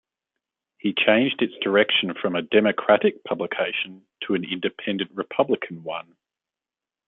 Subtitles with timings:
[0.79, 6.15] He changed its direction from a "democratic" publication to an "independent republican" one.